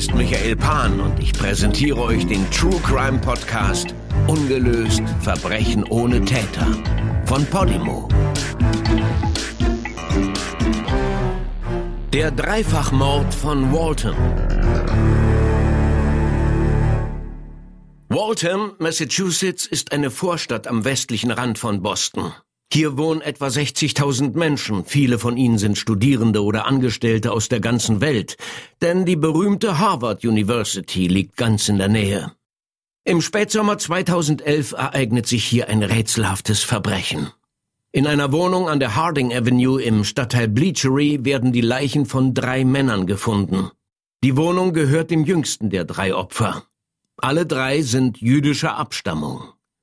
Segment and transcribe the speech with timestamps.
[0.00, 3.94] ist Michael Pan und ich präsentiere euch den True Crime Podcast
[4.28, 6.66] Ungelöst Verbrechen ohne Täter
[7.26, 8.08] von Podimo.
[12.14, 14.16] Der Dreifachmord von Waltham.
[18.08, 22.32] Waltham, Massachusetts, ist eine Vorstadt am westlichen Rand von Boston.
[22.72, 28.00] Hier wohnen etwa 60.000 Menschen, viele von ihnen sind Studierende oder Angestellte aus der ganzen
[28.00, 28.36] Welt,
[28.80, 32.32] denn die berühmte Harvard University liegt ganz in der Nähe.
[33.04, 37.32] Im Spätsommer 2011 ereignet sich hier ein rätselhaftes Verbrechen.
[37.90, 42.64] In einer Wohnung an der Harding Avenue im Stadtteil Bleachery werden die Leichen von drei
[42.64, 43.70] Männern gefunden.
[44.22, 46.62] Die Wohnung gehört dem jüngsten der drei Opfer.
[47.16, 49.42] Alle drei sind jüdischer Abstammung.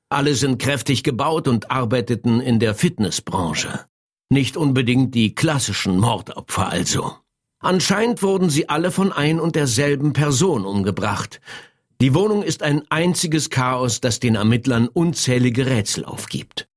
[0.10, 3.86] Alle sind kräftig gebaut und arbeiteten in der Fitnessbranche.
[4.30, 7.16] Nicht unbedingt die klassischen Mordopfer also.
[7.60, 11.42] Anscheinend wurden sie alle von ein und derselben Person umgebracht.
[12.00, 16.70] Die Wohnung ist ein einziges Chaos, das den Ermittlern unzählige Rätsel aufgibt.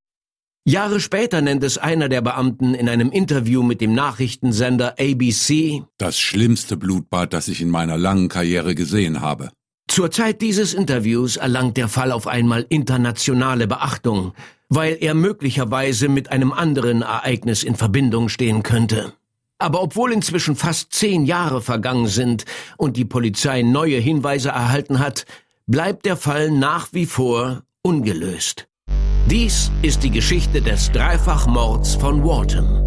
[0.65, 6.19] Jahre später nennt es einer der Beamten in einem Interview mit dem Nachrichtensender ABC das
[6.19, 9.51] schlimmste Blutbad, das ich in meiner langen Karriere gesehen habe.
[9.91, 14.35] Zur Zeit dieses Interviews erlangt der Fall auf einmal internationale Beachtung,
[14.69, 19.15] weil er möglicherweise mit einem anderen Ereignis in Verbindung stehen könnte.
[19.59, 22.45] Aber obwohl inzwischen fast zehn Jahre vergangen sind
[22.77, 25.27] und die Polizei neue Hinweise erhalten hat,
[25.67, 28.69] bleibt der Fall nach wie vor ungelöst.
[29.27, 32.87] Dies ist die Geschichte des Dreifachmords von Waltham.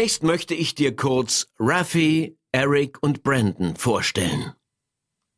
[0.00, 4.54] Zunächst möchte ich dir kurz Raffi, Eric und Brandon vorstellen.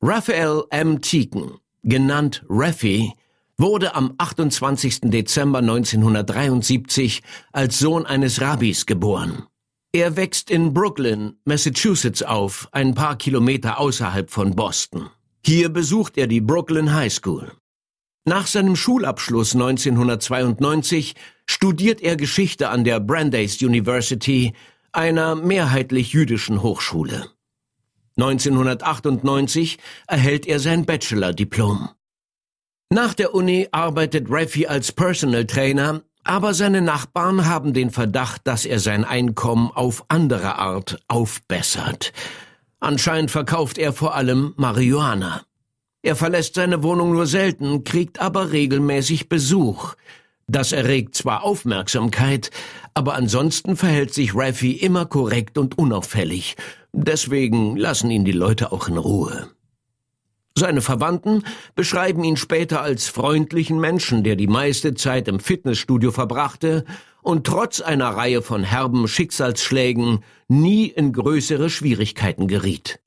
[0.01, 1.01] Raphael M.
[1.01, 3.13] Teaken, genannt Raffi,
[3.59, 5.01] wurde am 28.
[5.11, 9.49] Dezember 1973 als Sohn eines Rabbis geboren.
[9.91, 15.11] Er wächst in Brooklyn, Massachusetts auf, ein paar Kilometer außerhalb von Boston.
[15.45, 17.51] Hier besucht er die Brooklyn High School.
[18.25, 21.17] Nach seinem Schulabschluss 1992
[21.53, 24.55] studiert er Geschichte an der Brandeis University,
[24.93, 27.27] einer mehrheitlich jüdischen Hochschule.
[28.17, 31.91] 1998 erhält er sein Bachelor-Diplom.
[32.91, 38.67] Nach der Uni arbeitet Raffi als Personal Trainer, aber seine Nachbarn haben den Verdacht, dass
[38.67, 42.13] er sein Einkommen auf andere Art aufbessert.
[42.81, 45.43] Anscheinend verkauft er vor allem Marihuana.
[46.03, 49.95] Er verlässt seine Wohnung nur selten, kriegt aber regelmäßig Besuch.
[50.49, 52.51] Das erregt zwar Aufmerksamkeit,
[52.95, 56.57] aber ansonsten verhält sich Raffi immer korrekt und unauffällig.
[56.93, 59.49] Deswegen lassen ihn die Leute auch in Ruhe.
[60.55, 61.45] Seine Verwandten
[61.75, 66.85] beschreiben ihn später als freundlichen Menschen, der die meiste Zeit im Fitnessstudio verbrachte
[67.23, 73.01] und trotz einer Reihe von herben Schicksalsschlägen nie in größere Schwierigkeiten geriet.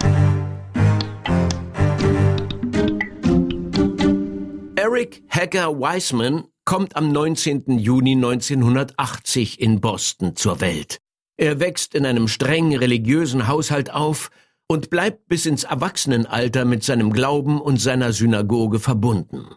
[4.75, 7.77] Eric Hacker Wiseman kommt am 19.
[7.77, 10.99] Juni 1980 in Boston zur Welt.
[11.37, 14.31] Er wächst in einem streng religiösen Haushalt auf
[14.67, 19.47] und bleibt bis ins Erwachsenenalter mit seinem Glauben und seiner Synagoge verbunden.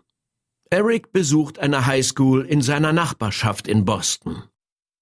[0.71, 4.43] Eric besucht eine Highschool in seiner Nachbarschaft in Boston.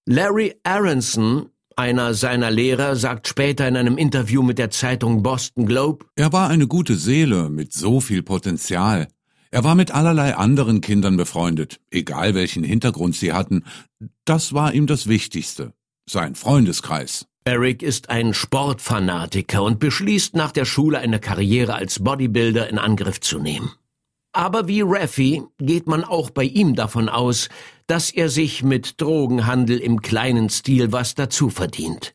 [0.06, 6.06] Larry Aronson, einer seiner Lehrer, sagt später in einem Interview mit der Zeitung Boston Globe,
[6.15, 9.09] er war eine gute Seele mit so viel Potenzial.
[9.51, 13.65] Er war mit allerlei anderen Kindern befreundet, egal welchen Hintergrund sie hatten.
[14.25, 15.73] Das war ihm das Wichtigste,
[16.09, 17.27] sein Freundeskreis.
[17.45, 23.20] Eric ist ein Sportfanatiker und beschließt nach der Schule eine Karriere als Bodybuilder in Angriff
[23.20, 23.70] zu nehmen.
[24.32, 27.49] Aber wie Raffi geht man auch bei ihm davon aus,
[27.87, 32.15] dass er sich mit Drogenhandel im kleinen Stil was dazu verdient.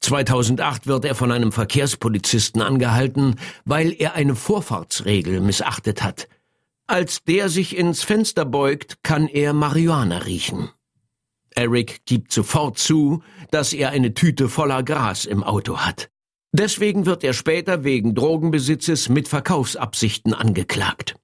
[0.00, 3.34] 2008 wird er von einem Verkehrspolizisten angehalten,
[3.64, 6.28] weil er eine Vorfahrtsregel missachtet hat.
[6.86, 10.70] Als der sich ins Fenster beugt, kann er Marihuana riechen.
[11.54, 16.10] Eric gibt sofort zu, dass er eine Tüte voller Gras im Auto hat.
[16.52, 21.16] Deswegen wird er später wegen Drogenbesitzes mit Verkaufsabsichten angeklagt.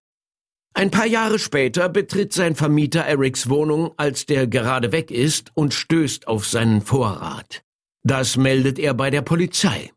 [0.72, 5.74] Ein paar Jahre später betritt sein Vermieter Erics Wohnung, als der gerade weg ist, und
[5.74, 7.62] stößt auf seinen Vorrat.
[8.02, 9.92] Das meldet er bei der Polizei.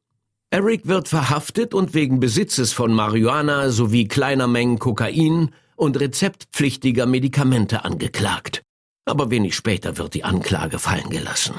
[0.54, 7.84] Eric wird verhaftet und wegen Besitzes von Marihuana sowie kleiner Mengen Kokain und rezeptpflichtiger Medikamente
[7.84, 8.62] angeklagt.
[9.06, 11.56] aber wenig später wird die Anklage fallen gelassen.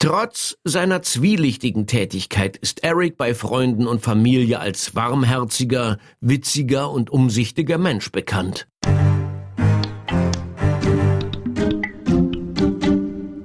[0.00, 7.78] Trotz seiner zwielichtigen Tätigkeit ist Eric bei Freunden und Familie als warmherziger, witziger und umsichtiger
[7.78, 8.66] Mensch bekannt.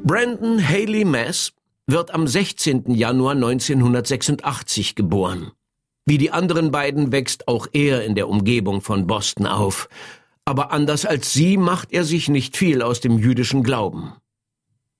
[0.03, 1.53] Brandon Haley Mass
[1.87, 2.93] wird am 16.
[2.93, 5.51] Januar 1986 geboren.
[6.05, 9.89] Wie die anderen beiden wächst auch er in der Umgebung von Boston auf.
[10.45, 14.13] Aber anders als sie macht er sich nicht viel aus dem jüdischen Glauben.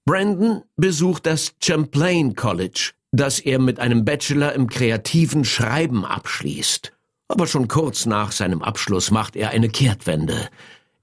[0.06, 6.94] Brandon besucht das Champlain College, das er mit einem Bachelor im kreativen Schreiben abschließt.
[7.28, 10.48] Aber schon kurz nach seinem Abschluss macht er eine Kehrtwende.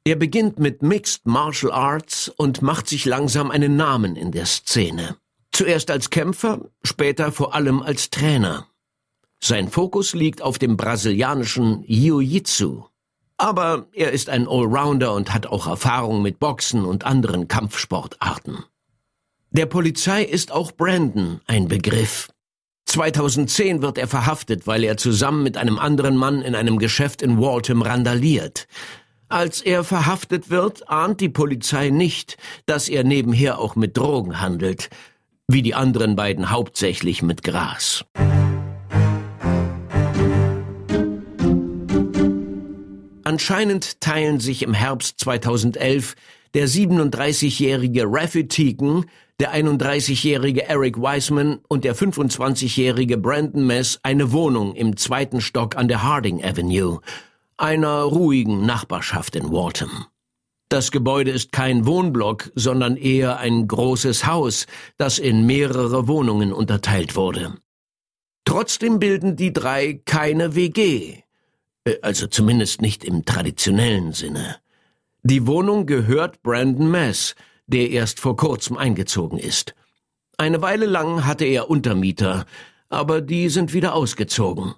[0.04, 5.16] Er beginnt mit Mixed Martial Arts und macht sich langsam einen Namen in der Szene.
[5.55, 8.67] Zuerst als Kämpfer, später vor allem als Trainer.
[9.41, 12.83] Sein Fokus liegt auf dem brasilianischen Jiu-Jitsu.
[13.37, 18.65] Aber er ist ein Allrounder und hat auch Erfahrung mit Boxen und anderen Kampfsportarten.
[19.51, 22.31] Der Polizei ist auch Brandon ein Begriff.
[22.87, 27.39] 2010 wird er verhaftet, weil er zusammen mit einem anderen Mann in einem Geschäft in
[27.39, 28.67] Waltham randaliert.
[29.29, 34.91] Als er verhaftet wird, ahnt die Polizei nicht, dass er nebenher auch mit Drogen handelt,
[35.49, 38.05] wie die anderen beiden hauptsächlich mit Gras.
[43.25, 46.14] Anscheinend teilen sich im Herbst 2011
[46.55, 49.06] der 37-jährige Raffi Teagan,
[49.41, 55.88] der 31-jährige Eric Wiseman und der 25-jährige Brandon Mess eine Wohnung im zweiten Stock an
[55.88, 57.00] der Harding Avenue,
[57.56, 60.06] einer ruhigen Nachbarschaft in Waltham.
[60.69, 64.66] Das Gebäude ist kein Wohnblock, sondern eher ein großes Haus,
[64.96, 67.55] das in mehrere Wohnungen unterteilt wurde.
[68.44, 71.22] Trotzdem bilden die drei keine WG,
[71.84, 74.56] äh, also zumindest nicht im traditionellen Sinne.
[75.22, 77.34] Die Wohnung gehört Brandon Mass,
[77.67, 79.75] der erst vor kurzem eingezogen ist.
[80.37, 82.44] Eine Weile lang hatte er Untermieter,
[82.88, 84.75] aber die sind wieder ausgezogen.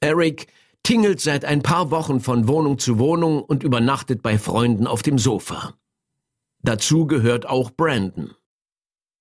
[0.00, 0.46] Eric
[0.84, 5.18] tingelt seit ein paar Wochen von Wohnung zu Wohnung und übernachtet bei Freunden auf dem
[5.18, 5.74] Sofa.
[6.62, 8.30] Dazu gehört auch Brandon.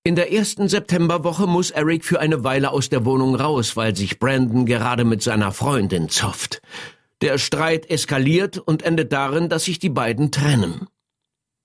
[0.06, 4.20] In der ersten Septemberwoche muss Eric für eine Weile aus der Wohnung raus, weil sich
[4.20, 6.62] Brandon gerade mit seiner Freundin zofft.
[7.22, 10.88] Der Streit eskaliert und endet darin, dass sich die beiden trennen.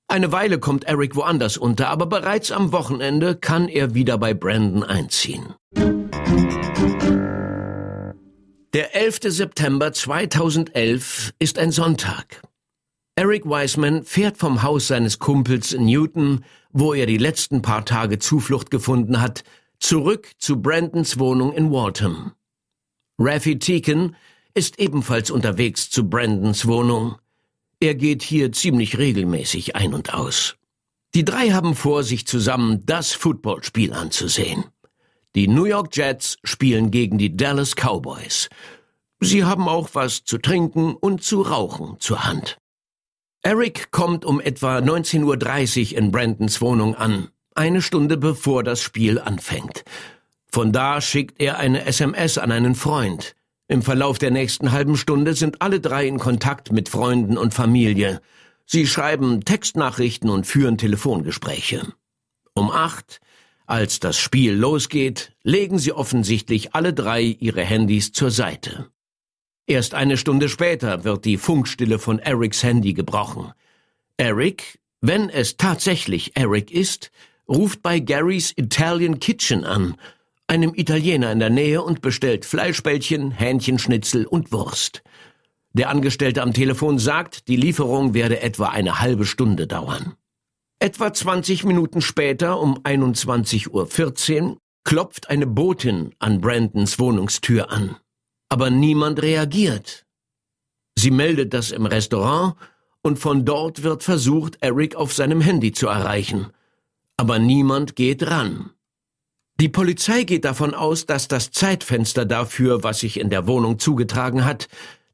[0.07, 4.85] Eine Weile kommt Eric woanders unter, aber bereits am Wochenende kann er wieder bei Brandon
[4.85, 5.55] einziehen.
[8.75, 9.21] Der 11.
[9.23, 12.43] September 2011 ist ein Sonntag.
[13.17, 18.19] Eric Wiseman fährt vom Haus seines Kumpels in Newton, wo er die letzten paar Tage
[18.19, 19.43] Zuflucht gefunden hat,
[19.81, 22.33] zurück zu Brandons Wohnung in Waltham.
[23.19, 24.15] Raffi Teakin
[24.53, 27.17] ist ebenfalls unterwegs zu Brandons Wohnung.
[27.81, 30.57] Er geht hier ziemlich regelmäßig ein und aus.
[31.15, 34.67] Die drei haben vor, sich zusammen das Footballspiel anzusehen.
[35.39, 38.49] Die New York Jets spielen gegen die Dallas Cowboys.
[39.21, 42.59] Sie haben auch was zu trinken und zu rauchen zur Hand.
[43.45, 49.21] Eric kommt um etwa 19.30 Uhr in Brandons Wohnung an, eine Stunde bevor das Spiel
[49.21, 49.85] anfängt.
[50.51, 53.37] Von da schickt er eine SMS an einen Freund.
[53.69, 58.21] Im Verlauf der nächsten halben Stunde sind alle drei in Kontakt mit Freunden und Familie.
[58.67, 61.93] Sie schreiben Textnachrichten und führen Telefongespräche.
[62.55, 63.21] Um acht,
[63.69, 68.91] als das Spiel losgeht, legen sie offensichtlich alle drei ihre Handys zur Seite.
[69.67, 73.53] Erst eine Stunde später wird die Funkstille von Erics Handy gebrochen.
[74.17, 77.11] Eric, wenn es tatsächlich Eric ist,
[77.49, 79.97] ruft bei Garys Italian Kitchen an
[80.49, 85.03] einem Italiener in der Nähe und bestellt Fleischbällchen, Hähnchenschnitzel und Wurst.
[85.75, 90.15] Der Angestellte am Telefon sagt, die Lieferung werde etwa eine halbe Stunde dauern.
[90.81, 97.97] Etwa 20 Minuten später, um 21.14 Uhr, klopft eine Botin an Brandons Wohnungstür an.
[98.49, 100.07] Aber niemand reagiert.
[100.97, 102.55] Sie meldet das im Restaurant
[103.03, 106.53] und von dort wird versucht, Eric auf seinem Handy zu erreichen.
[107.17, 108.71] Aber niemand geht ran.
[109.61, 114.45] Die Polizei geht davon aus, dass das Zeitfenster dafür, was sich in der Wohnung zugetragen
[114.45, 114.69] hat,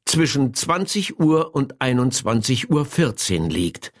[0.05, 3.91] zwischen 20 Uhr und 21 Uhr 14 liegt.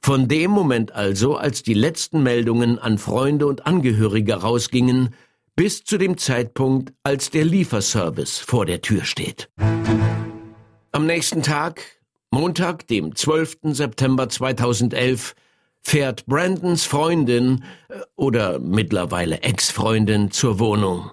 [0.00, 5.14] Von dem Moment also, als die letzten Meldungen an Freunde und Angehörige rausgingen,
[5.56, 9.50] bis zu dem Zeitpunkt, als der Lieferservice vor der Tür steht.
[10.92, 11.82] Am nächsten Tag,
[12.30, 13.58] Montag, dem 12.
[13.72, 15.34] September 2011,
[15.82, 21.10] fährt Brandons Freundin äh, oder mittlerweile Ex-Freundin zur Wohnung.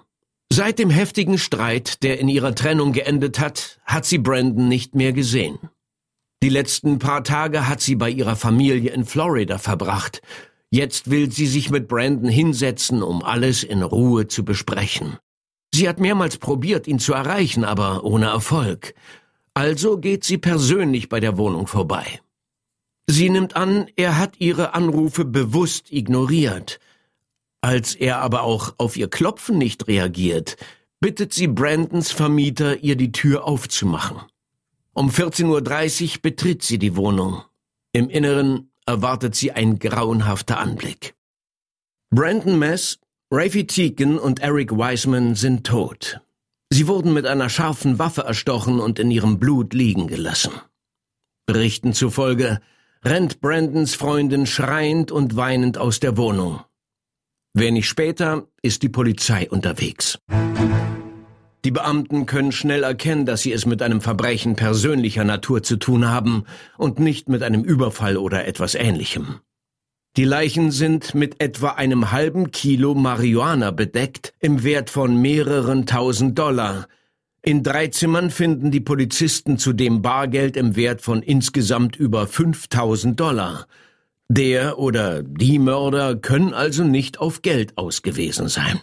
[0.52, 5.12] Seit dem heftigen Streit, der in ihrer Trennung geendet hat, hat sie Brandon nicht mehr
[5.12, 5.58] gesehen.
[6.42, 10.20] Die letzten paar Tage hat sie bei ihrer Familie in Florida verbracht.
[10.70, 15.18] Jetzt will sie sich mit Brandon hinsetzen, um alles in Ruhe zu besprechen.
[15.74, 18.94] Sie hat mehrmals probiert, ihn zu erreichen, aber ohne Erfolg.
[19.54, 22.20] Also geht sie persönlich bei der Wohnung vorbei.
[23.08, 26.80] Sie nimmt an, er hat ihre Anrufe bewusst ignoriert.
[27.62, 30.56] Als er aber auch auf ihr Klopfen nicht reagiert,
[31.00, 34.20] bittet sie Brandons Vermieter, ihr die Tür aufzumachen.
[34.96, 37.42] Um 14.30 Uhr betritt sie die Wohnung.
[37.92, 41.14] Im Inneren erwartet sie ein grauenhafter Anblick.
[42.10, 42.98] Brandon Mess,
[43.30, 46.22] Rafi Teagan und Eric Wiseman sind tot.
[46.70, 50.52] Sie wurden mit einer scharfen Waffe erstochen und in ihrem Blut liegen gelassen.
[51.44, 52.62] Berichten zufolge
[53.04, 56.62] rennt Brandons Freundin schreiend und weinend aus der Wohnung.
[57.52, 60.18] Wenig später ist die Polizei unterwegs.
[61.66, 66.08] Die Beamten können schnell erkennen, dass sie es mit einem Verbrechen persönlicher Natur zu tun
[66.08, 66.44] haben
[66.78, 69.40] und nicht mit einem Überfall oder etwas Ähnlichem.
[70.16, 76.38] Die Leichen sind mit etwa einem halben Kilo Marihuana bedeckt, im Wert von mehreren tausend
[76.38, 76.86] Dollar.
[77.42, 83.66] In drei Zimmern finden die Polizisten zudem Bargeld im Wert von insgesamt über 5000 Dollar.
[84.28, 88.80] Der oder die Mörder können also nicht auf Geld ausgewiesen sein.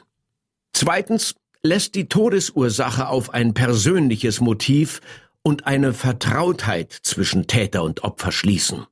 [0.73, 4.99] Zweitens lässt die Todesursache auf ein persönliches Motiv
[5.41, 8.85] und eine Vertrautheit zwischen Täter und Opfer schließen.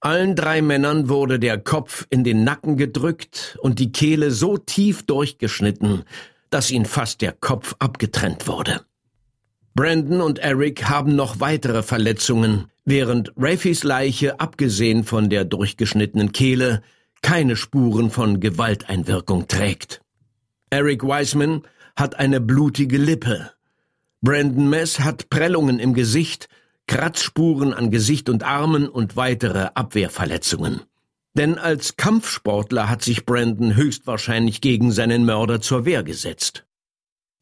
[0.00, 5.04] Allen drei Männern wurde der Kopf in den Nacken gedrückt und die Kehle so tief
[5.04, 6.04] durchgeschnitten,
[6.50, 8.82] dass ihnen fast der Kopf abgetrennt wurde.
[9.74, 16.82] Brandon und Eric haben noch weitere Verletzungen, während Rafis Leiche, abgesehen von der durchgeschnittenen Kehle,
[17.22, 20.02] keine Spuren von Gewalteinwirkung trägt.
[20.68, 21.62] Eric Wiseman
[21.96, 23.52] hat eine blutige Lippe.
[24.20, 26.48] Brandon Mess hat Prellungen im Gesicht,
[26.86, 30.82] Kratzspuren an Gesicht und Armen und weitere Abwehrverletzungen.
[31.34, 36.66] Denn als Kampfsportler hat sich Brandon höchstwahrscheinlich gegen seinen Mörder zur Wehr gesetzt.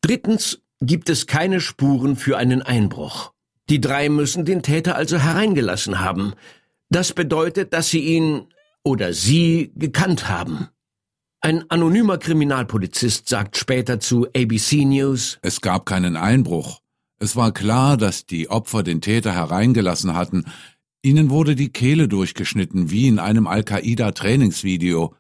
[0.01, 3.33] Drittens gibt es keine Spuren für einen Einbruch.
[3.69, 6.35] Die drei müssen den Täter also hereingelassen haben.
[6.89, 8.47] Das bedeutet, dass sie ihn
[8.83, 10.69] oder sie gekannt haben.
[11.43, 16.81] Ein anonymer Kriminalpolizist sagt später zu ABC News Es gab keinen Einbruch.
[17.19, 20.45] Es war klar, dass die Opfer den Täter hereingelassen hatten.
[21.01, 25.15] Ihnen wurde die Kehle durchgeschnitten, wie in einem Al-Qaida-Trainingsvideo.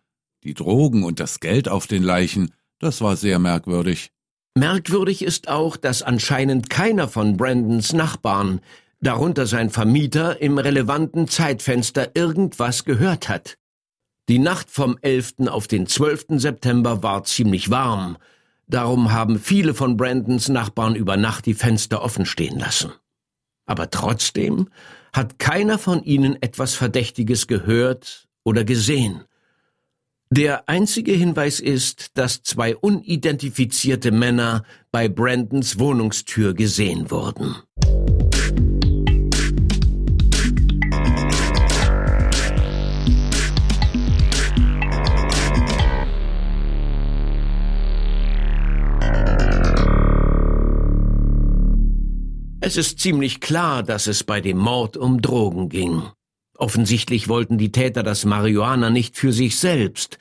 [0.44, 4.12] Die Drogen und das Geld auf den Leichen, das war sehr merkwürdig.
[4.54, 8.60] Merkwürdig ist auch, dass anscheinend keiner von Brandons Nachbarn,
[9.00, 13.56] darunter sein Vermieter, im relevanten Zeitfenster irgendwas gehört hat.
[14.30, 15.48] Die Nacht vom 11.
[15.48, 16.38] auf den 12.
[16.40, 18.16] September war ziemlich warm.
[18.68, 22.92] Darum haben viele von Brandons Nachbarn über Nacht die Fenster offen stehen lassen.
[23.66, 24.68] Aber trotzdem
[25.12, 29.24] hat keiner von ihnen etwas Verdächtiges gehört oder gesehen.
[30.30, 37.56] Der einzige Hinweis ist, dass zwei unidentifizierte Männer bei Brandons Wohnungstür gesehen wurden.
[52.70, 56.04] Es ist ziemlich klar, dass es bei dem Mord um Drogen ging.
[56.56, 60.18] Offensichtlich wollten die Täter das Marihuana nicht für sich selbst.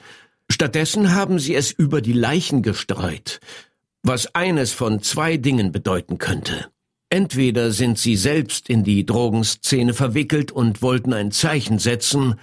[0.50, 3.40] Stattdessen haben sie es über die Leichen gestreut,
[4.02, 6.72] was eines von zwei Dingen bedeuten könnte.
[7.12, 12.40] Entweder sind sie selbst in die Drogenszene verwickelt und wollten ein Zeichen setzen,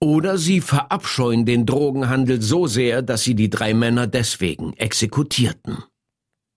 [0.00, 5.84] oder sie verabscheuen den Drogenhandel so sehr, dass sie die drei Männer deswegen exekutierten.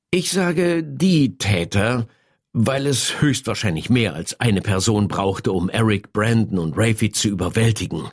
[0.09, 2.07] Ich sage die Täter,
[2.53, 8.09] weil es höchstwahrscheinlich mehr als eine Person brauchte, um Eric, Brandon und Rafi zu überwältigen.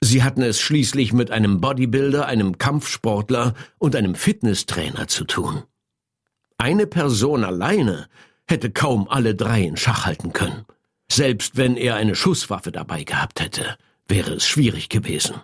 [0.00, 5.64] Sie hatten es schließlich mit einem Bodybuilder, einem Kampfsportler und einem Fitnesstrainer zu tun.
[6.56, 8.08] Eine Person alleine
[8.46, 10.64] hätte kaum alle drei in Schach halten können.
[11.10, 13.76] Selbst wenn er eine Schusswaffe dabei gehabt hätte,
[14.06, 15.36] wäre es schwierig gewesen.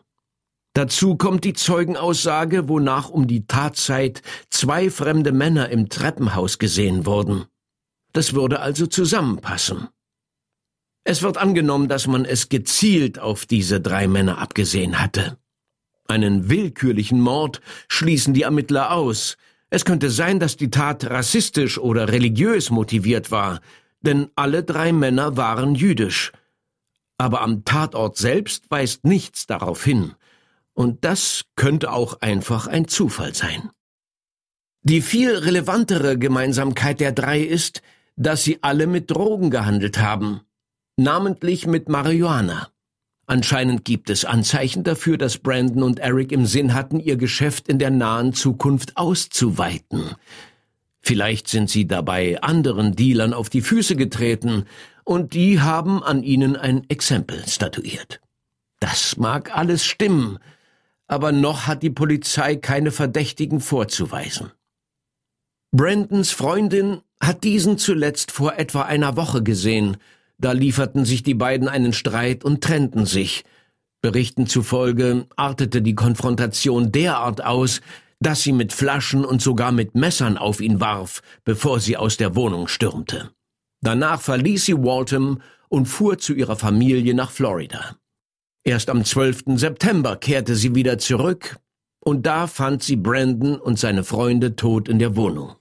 [0.73, 7.47] Dazu kommt die Zeugenaussage, wonach um die Tatzeit zwei fremde Männer im Treppenhaus gesehen wurden.
[8.13, 9.89] Das würde also zusammenpassen.
[11.05, 15.39] Es wird angenommen, dass man es gezielt auf diese drei Männer abgesehen hatte.
[16.09, 19.37] Einen willkürlichen Mord schließen die Ermittler aus.
[19.71, 23.61] Es könnte sein, dass die Tat rassistisch oder religiös motiviert war,
[24.01, 26.33] denn alle drei Männer waren jüdisch.
[27.17, 30.15] Aber am Tatort selbst weist nichts darauf hin,
[30.73, 33.71] und das könnte auch einfach ein Zufall sein.
[34.83, 37.83] Die viel relevantere Gemeinsamkeit der drei ist,
[38.21, 40.43] dass sie alle mit Drogen gehandelt haben.
[40.97, 42.69] namentlich mit Marihuana.
[43.27, 47.79] Anscheinend gibt es Anzeichen dafür, dass Brandon und Eric im Sinn hatten, ihr Geschäft in
[47.79, 50.15] der nahen Zukunft auszuweiten.
[51.01, 54.67] Vielleicht sind sie dabei anderen Dealern auf die Füße getreten,
[55.05, 58.21] und die haben an ihnen ein Exempel statuiert.
[58.81, 60.39] Das mag alles stimmen,
[61.07, 64.53] aber noch hat die Polizei keine Verdächtigen vorzuweisen.
[65.73, 69.97] Brandons Freundin hat diesen zuletzt vor etwa einer Woche gesehen,
[70.39, 73.45] da lieferten sich die beiden einen Streit und trennten sich.
[74.01, 77.83] Berichten zufolge artete die Konfrontation derart aus,
[78.21, 82.35] dass sie mit Flaschen und sogar mit Messern auf ihn warf, bevor sie aus der
[82.37, 83.31] Wohnung stürmte.
[83.83, 87.97] Danach verließ sie Waltham und fuhr zu ihrer Familie nach Florida.
[88.65, 89.57] Erst am 12.
[89.57, 91.57] September kehrte sie wieder zurück,
[92.03, 95.57] und da fand sie Brandon und seine Freunde tot in der Wohnung.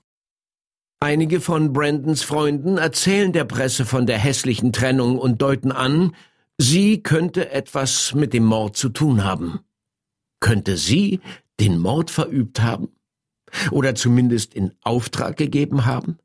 [1.02, 6.14] Einige von Brandons Freunden erzählen der Presse von der hässlichen Trennung und deuten an,
[6.58, 9.60] sie könnte etwas mit dem Mord zu tun haben.
[10.40, 11.20] Könnte sie
[11.58, 12.90] den Mord verübt haben?
[13.70, 16.18] Oder zumindest in Auftrag gegeben haben?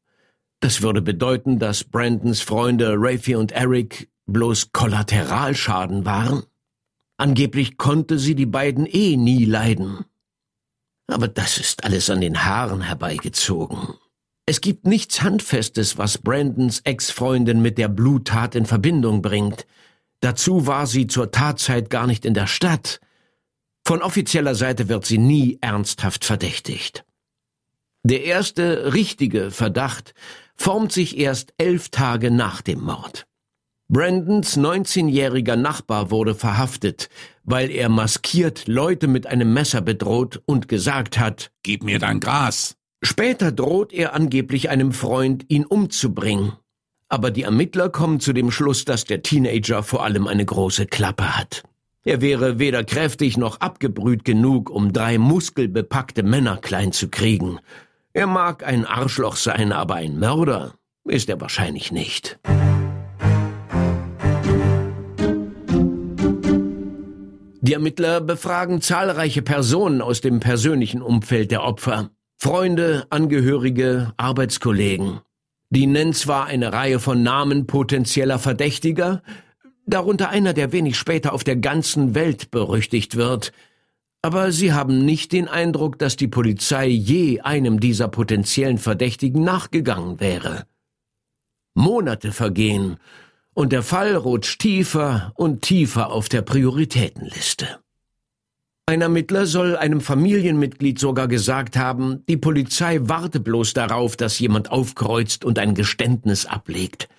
[0.59, 6.43] Das würde bedeuten, dass Brandons Freunde Rafi und Eric bloß Kollateralschaden waren.
[7.15, 10.03] Angeblich konnte sie die beiden eh nie leiden.
[11.07, 13.93] Aber das ist alles an den Haaren herbeigezogen.
[14.47, 19.65] Es gibt nichts Handfestes, was Brandons Ex-Freundin mit der Bluttat in Verbindung bringt.
[20.19, 22.99] Dazu war sie zur Tatzeit gar nicht in der Stadt.
[23.83, 27.05] Von offizieller Seite wird sie nie ernsthaft verdächtigt.
[28.03, 30.13] Der erste richtige Verdacht
[30.55, 33.25] formt sich erst elf Tage nach dem Mord.
[33.87, 37.09] Brandons 19-jähriger Nachbar wurde verhaftet,
[37.43, 42.77] weil er maskiert Leute mit einem Messer bedroht und gesagt hat, Gib mir dein Gras.
[43.01, 46.53] Später droht er angeblich einem Freund, ihn umzubringen.
[47.07, 51.37] Aber die Ermittler kommen zu dem Schluss, dass der Teenager vor allem eine große Klappe
[51.37, 51.63] hat.
[52.03, 57.59] Er wäre weder kräftig noch abgebrüht genug, um drei muskelbepackte Männer klein zu kriegen.
[58.13, 62.39] Er mag ein Arschloch sein, aber ein Mörder ist er wahrscheinlich nicht.
[67.61, 72.11] Die Ermittler befragen zahlreiche Personen aus dem persönlichen Umfeld der Opfer.
[72.45, 75.19] Freunde, Angehörige, Arbeitskollegen.
[75.71, 79.23] Die nennen zwar eine Reihe von Namen potenzieller Verdächtiger,
[79.87, 83.51] darunter einer, der wenig später auf der ganzen Welt berüchtigt wird.
[84.21, 90.19] Aber sie haben nicht den Eindruck, dass die Polizei je einem dieser potenziellen Verdächtigen nachgegangen
[90.19, 90.67] wäre.
[91.73, 92.97] Monate vergehen,
[93.55, 97.79] und der Fall rutscht tiefer und tiefer auf der Prioritätenliste.
[98.87, 104.69] Ein Ermittler soll einem Familienmitglied sogar gesagt haben, die Polizei warte bloß darauf, dass jemand
[104.69, 107.09] aufkreuzt und ein Geständnis ablegt.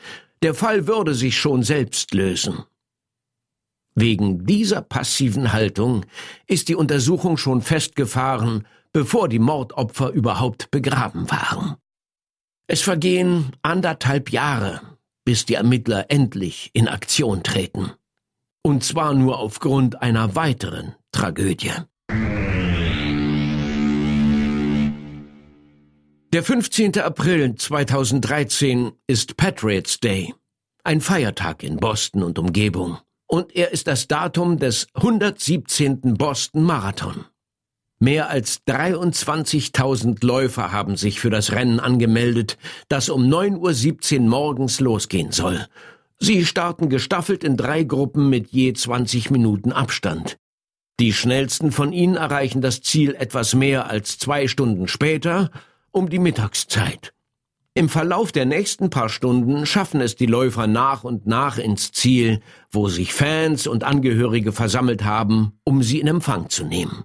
[0.43, 2.63] Der Fall würde sich schon selbst lösen.
[3.97, 6.07] Wegen dieser passiven Haltung
[6.47, 11.77] ist die Untersuchung schon festgefahren, bevor die Mordopfer überhaupt begraben waren.
[12.69, 14.83] Es vergehen anderthalb Jahre,
[15.25, 17.91] bis die Ermittler endlich in Aktion treten.
[18.63, 21.73] Und zwar nur aufgrund einer weiteren Tragödie.
[26.35, 26.99] Der 15.
[26.99, 30.35] April 2013 ist Patriots Day,
[30.85, 32.99] ein Feiertag in Boston und Umgebung.
[33.27, 36.19] Und er ist das Datum des 117.
[36.19, 37.25] Boston Marathon.
[37.99, 42.59] Mehr als 23.000 Läufer haben sich für das Rennen angemeldet,
[42.91, 45.67] das um 9.17 Uhr morgens losgehen soll.
[46.19, 50.37] Sie starten gestaffelt in drei Gruppen mit je 20 Minuten Abstand.
[50.99, 55.51] Die schnellsten von ihnen erreichen das Ziel etwas mehr als zwei Stunden später,
[55.91, 57.13] um die Mittagszeit.
[57.75, 62.41] Im Verlauf der nächsten paar Stunden schaffen es die Läufer nach und nach ins Ziel,
[62.71, 67.05] wo sich Fans und Angehörige versammelt haben, um sie in Empfang zu nehmen.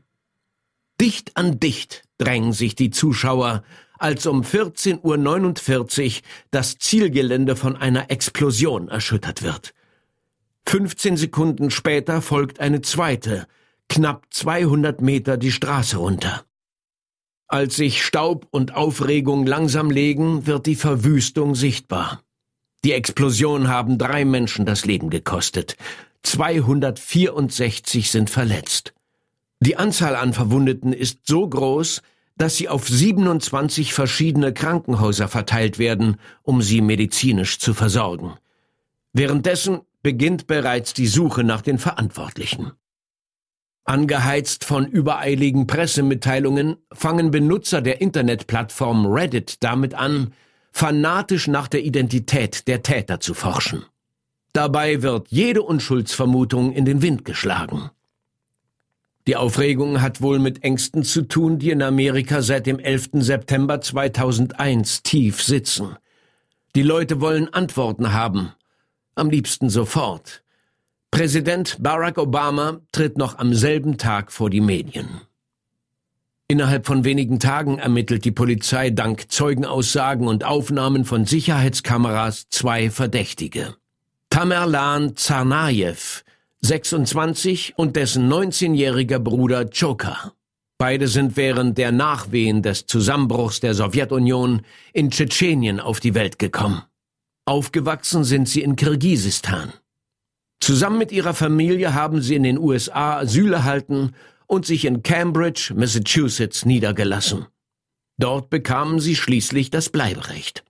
[1.02, 3.64] Dicht an dicht drängen sich die Zuschauer,
[4.00, 9.74] als um 14.49 Uhr das Zielgelände von einer Explosion erschüttert wird.
[10.68, 13.46] 15 Sekunden später folgt eine zweite,
[13.92, 16.46] knapp 200 Meter die Straße runter.
[17.48, 22.24] Als sich Staub und Aufregung langsam legen, wird die Verwüstung sichtbar.
[22.86, 25.76] Die Explosionen haben drei Menschen das Leben gekostet.
[26.24, 28.94] 264 sind verletzt.
[29.60, 32.02] Die Anzahl an Verwundeten ist so groß,
[32.38, 38.36] dass sie auf 27 verschiedene Krankenhäuser verteilt werden, um sie medizinisch zu versorgen.
[39.12, 42.72] Währenddessen beginnt bereits die Suche nach den Verantwortlichen.
[43.84, 50.34] Angeheizt von übereiligen Pressemitteilungen fangen Benutzer der Internetplattform Reddit damit an,
[50.72, 53.84] fanatisch nach der Identität der Täter zu forschen.
[54.54, 57.90] Dabei wird jede Unschuldsvermutung in den Wind geschlagen.
[59.28, 63.10] Die Aufregung hat wohl mit Ängsten zu tun, die in Amerika seit dem 11.
[63.14, 65.96] September 2001 tief sitzen.
[66.76, 68.54] Die Leute wollen Antworten haben.
[69.16, 70.44] Am liebsten sofort.
[71.12, 75.22] Präsident Barack Obama tritt noch am selben Tag vor die Medien.
[76.48, 83.76] Innerhalb von wenigen Tagen ermittelt die Polizei dank Zeugenaussagen und Aufnahmen von Sicherheitskameras zwei Verdächtige.
[84.30, 86.24] Tamerlan Tsarnajew,
[86.62, 90.34] 26 und dessen 19-jähriger Bruder Choka.
[90.78, 94.62] Beide sind während der Nachwehen des Zusammenbruchs der Sowjetunion
[94.94, 96.84] in Tschetschenien auf die Welt gekommen.
[97.46, 99.74] Aufgewachsen sind sie in Kirgisistan.
[100.62, 104.14] Zusammen mit ihrer Familie haben sie in den USA Asyl erhalten
[104.46, 107.48] und sich in Cambridge, Massachusetts niedergelassen.
[108.20, 110.64] Dort bekamen sie schließlich das Bleiberecht.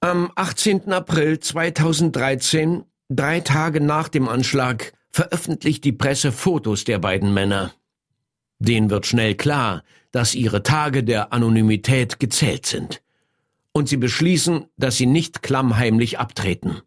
[0.00, 0.92] Am 18.
[0.92, 7.72] April 2013, drei Tage nach dem Anschlag, veröffentlicht die Presse Fotos der beiden Männer.
[8.58, 13.02] Denen wird schnell klar, dass ihre Tage der Anonymität gezählt sind.
[13.70, 16.82] Und sie beschließen, dass sie nicht klammheimlich abtreten.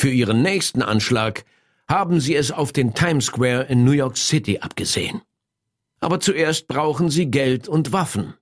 [0.00, 1.44] Für ihren nächsten Anschlag
[1.88, 5.22] haben sie es auf den Times Square in New York City abgesehen.
[5.98, 8.34] Aber zuerst brauchen sie Geld und Waffen.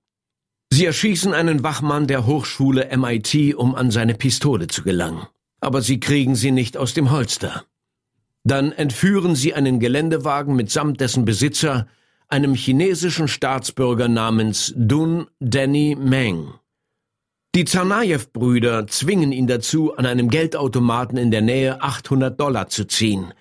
[0.69, 5.25] Sie erschießen einen Wachmann der Hochschule MIT, um an seine Pistole zu gelangen.
[5.59, 7.65] Aber sie kriegen sie nicht aus dem Holster.
[8.43, 11.87] Dann entführen sie einen Geländewagen mitsamt dessen Besitzer,
[12.27, 16.53] einem chinesischen Staatsbürger namens Dun Danny Meng.
[17.55, 23.33] Die Tsarnajew-Brüder zwingen ihn dazu, an einem Geldautomaten in der Nähe 800 Dollar zu ziehen.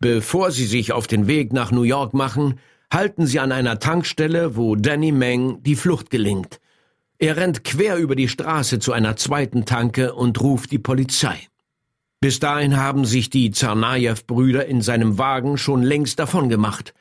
[0.00, 2.58] Bevor sie sich auf den Weg nach New York machen,
[2.92, 6.60] halten sie an einer Tankstelle, wo Danny Meng die Flucht gelingt.
[7.18, 11.38] Er rennt quer über die Straße zu einer zweiten Tanke und ruft die Polizei.
[12.20, 16.94] Bis dahin haben sich die Tsarnajew-Brüder in seinem Wagen schon längst davongemacht.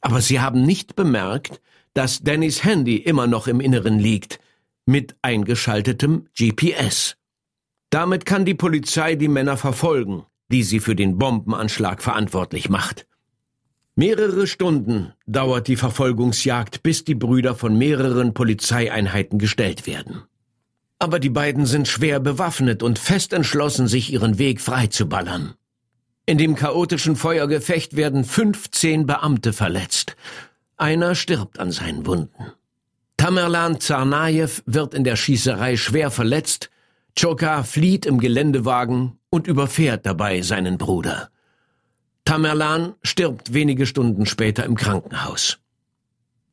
[0.00, 1.60] Aber sie haben nicht bemerkt,
[1.94, 4.40] dass Dannys Handy immer noch im Inneren liegt,
[4.88, 7.16] mit eingeschaltetem GPS.
[7.90, 13.06] Damit kann die Polizei die Männer verfolgen, die sie für den Bombenanschlag verantwortlich macht.
[13.96, 20.22] Mehrere Stunden dauert die Verfolgungsjagd, bis die Brüder von mehreren Polizeieinheiten gestellt werden.
[20.98, 25.54] Aber die beiden sind schwer bewaffnet und fest entschlossen, sich ihren Weg freizuballern.
[26.24, 30.16] In dem chaotischen Feuergefecht werden 15 Beamte verletzt.
[30.76, 32.52] Einer stirbt an seinen Wunden.
[33.18, 36.70] Tamerlan Tsarnajew wird in der Schießerei schwer verletzt,
[37.20, 41.28] Choka flieht im Geländewagen und überfährt dabei seinen Bruder.
[42.24, 45.58] Tamerlan stirbt wenige Stunden später im Krankenhaus.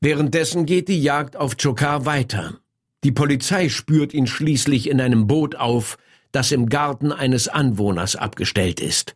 [0.01, 2.56] Währenddessen geht die Jagd auf Chokar weiter.
[3.04, 5.99] Die Polizei spürt ihn schließlich in einem Boot auf,
[6.32, 9.13] das im Garten eines Anwohners abgestellt ist.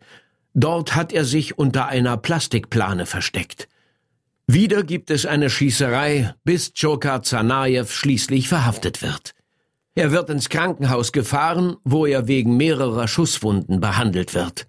[0.54, 3.68] Dort hat er sich unter einer Plastikplane versteckt.
[4.52, 9.32] Wieder gibt es eine Schießerei, bis Chokar Zanajew schließlich verhaftet wird.
[9.94, 14.66] Er wird ins Krankenhaus gefahren, wo er wegen mehrerer Schusswunden behandelt wird.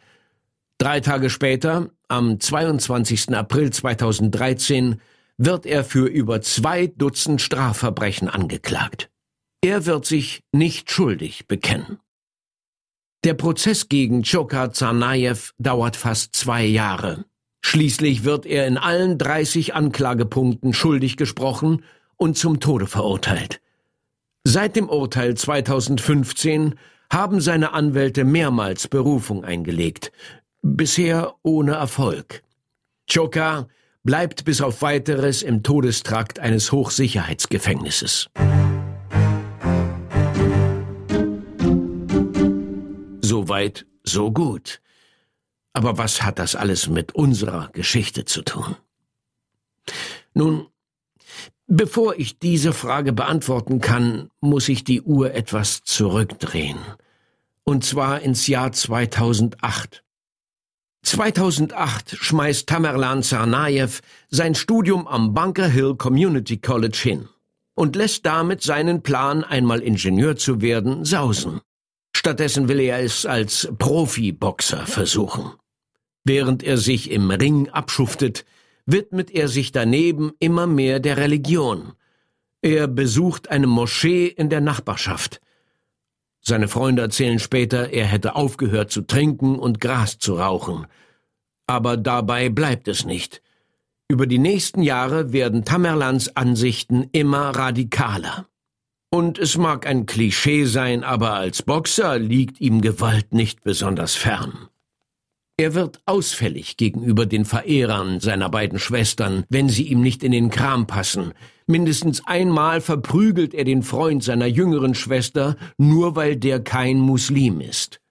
[0.78, 3.36] Drei Tage später, am 22.
[3.36, 5.02] April 2013,
[5.38, 9.10] wird er für über zwei Dutzend Strafverbrechen angeklagt.
[9.62, 11.98] Er wird sich nicht schuldig bekennen.
[13.24, 17.26] Der Prozess gegen Chokar Tsarnajew dauert fast zwei Jahre.
[17.62, 21.84] Schließlich wird er in allen 30 Anklagepunkten schuldig gesprochen
[22.18, 23.62] und zum Tode verurteilt.
[24.44, 26.76] Seit dem Urteil 2015
[27.12, 30.12] haben seine Anwälte mehrmals Berufung eingelegt,
[30.62, 32.44] bisher ohne Erfolg.
[33.12, 33.68] Chokar
[34.04, 38.30] bleibt bis auf weiteres im Todestrakt eines Hochsicherheitsgefängnisses.
[43.22, 44.82] Soweit, so gut.
[45.74, 48.76] Aber was hat das alles mit unserer Geschichte zu tun?
[50.34, 50.68] Nun,
[51.68, 56.80] bevor ich diese Frage beantworten kann, muss ich die Uhr etwas zurückdrehen.
[57.64, 60.04] Und zwar ins Jahr 2008.
[61.04, 63.90] 2008 schmeißt Tamerlan Tsarnajew
[64.30, 67.30] sein Studium am Bunker Hill Community College hin
[67.74, 71.62] und lässt damit seinen Plan, einmal Ingenieur zu werden, sausen.
[72.16, 75.54] Stattdessen will er es als Profiboxer versuchen.
[76.24, 78.46] Während er sich im Ring abschuftet,
[78.86, 81.94] widmet er sich daneben immer mehr der Religion.
[82.62, 85.42] Er besucht eine Moschee in der Nachbarschaft.
[86.42, 90.88] Seine Freunde erzählen später, er hätte aufgehört zu trinken und Gras zu rauchen.
[91.68, 93.42] Aber dabei bleibt es nicht.
[94.08, 98.48] Über die nächsten Jahre werden Tamerlans Ansichten immer radikaler.
[99.10, 104.71] Und es mag ein Klischee sein, aber als Boxer liegt ihm Gewalt nicht besonders fern.
[105.62, 110.50] Er wird ausfällig gegenüber den Verehrern seiner beiden Schwestern, wenn sie ihm nicht in den
[110.50, 111.34] Kram passen.
[111.68, 118.02] Mindestens einmal verprügelt er den Freund seiner jüngeren Schwester, nur weil der kein Muslim ist.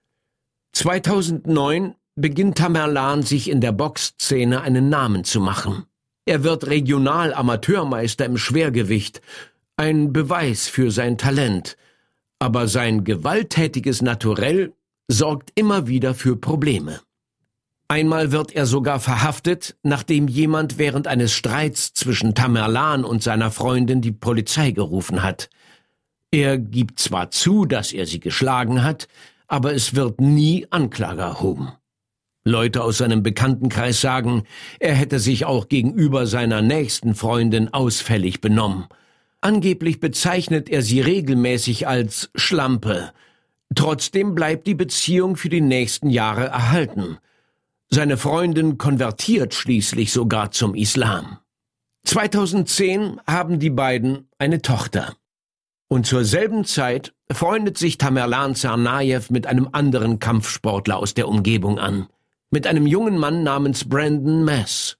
[0.71, 5.83] 2009 beginnt Tamerlan sich in der Boxszene einen Namen zu machen.
[6.23, 9.21] Er wird regional Amateurmeister im Schwergewicht,
[9.75, 11.75] ein Beweis für sein Talent,
[12.39, 14.71] aber sein gewalttätiges Naturell
[15.09, 17.01] sorgt immer wieder für Probleme.
[17.91, 23.99] Einmal wird er sogar verhaftet, nachdem jemand während eines Streits zwischen Tamerlan und seiner Freundin
[23.99, 25.49] die Polizei gerufen hat.
[26.31, 29.09] Er gibt zwar zu, dass er sie geschlagen hat,
[29.47, 31.73] aber es wird nie Anklage erhoben.
[32.45, 34.43] Leute aus seinem Bekanntenkreis sagen,
[34.79, 38.85] er hätte sich auch gegenüber seiner nächsten Freundin ausfällig benommen–
[39.43, 43.11] Angeblich bezeichnet er sie regelmäßig als Schlampe.
[43.73, 47.17] Trotzdem bleibt die Beziehung für die nächsten Jahre erhalten.
[47.93, 51.39] Seine Freundin konvertiert schließlich sogar zum Islam.
[52.05, 55.17] 2010 haben die beiden eine Tochter.
[55.89, 61.79] Und zur selben Zeit freundet sich Tamerlan Tsarnajew mit einem anderen Kampfsportler aus der Umgebung
[61.79, 62.07] an.
[62.49, 64.97] Mit einem jungen Mann namens Brandon Mass.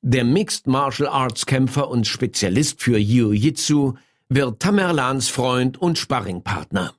[0.00, 3.94] Der Mixed Martial Arts Kämpfer und Spezialist für Jiu-Jitsu
[4.28, 6.92] wird Tamerlans Freund und Sparringpartner.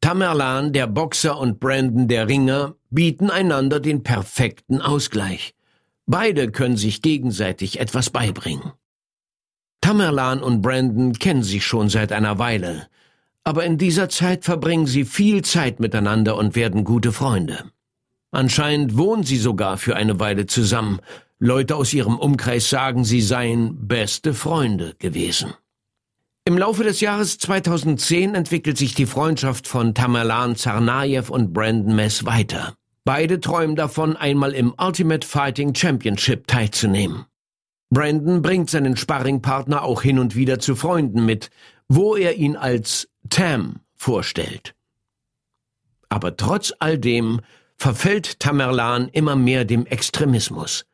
[0.00, 5.54] Tamerlan, der Boxer und Brandon, der Ringer, bieten einander den perfekten Ausgleich.
[6.06, 8.72] Beide können sich gegenseitig etwas beibringen.
[9.80, 12.86] Tamerlan und Brandon kennen sich schon seit einer Weile,
[13.42, 17.64] aber in dieser Zeit verbringen sie viel Zeit miteinander und werden gute Freunde.
[18.30, 21.00] Anscheinend wohnen sie sogar für eine Weile zusammen,
[21.38, 25.52] Leute aus ihrem Umkreis sagen, sie seien beste Freunde gewesen.
[26.46, 32.24] Im Laufe des Jahres 2010 entwickelt sich die Freundschaft von Tamerlan Tsarnajew und Brandon Mess
[32.24, 32.74] weiter.
[33.04, 37.26] Beide träumen davon, einmal im Ultimate Fighting Championship teilzunehmen.
[37.90, 41.50] Brandon bringt seinen Sparringpartner auch hin und wieder zu Freunden mit,
[41.86, 44.74] wo er ihn als Tam vorstellt.
[46.08, 47.40] Aber trotz all dem
[47.76, 50.86] verfällt Tamerlan immer mehr dem Extremismus.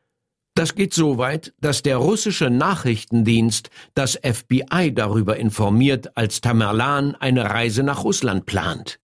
[0.55, 7.49] Das geht so weit, dass der russische Nachrichtendienst das FBI darüber informiert, als Tamerlan eine
[7.49, 8.99] Reise nach Russland plant.